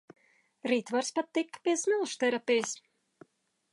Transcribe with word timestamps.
Ritvars 0.71 1.09
pat 1.17 1.29
tika 1.39 1.59
pie 1.67 1.75
smilšu 1.81 2.17
terapijas. 2.25 2.71